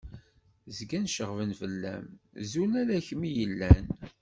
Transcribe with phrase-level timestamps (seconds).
[0.77, 2.05] Zgan ceɣben fell-am
[2.51, 3.85] zun ala kemm i yellan!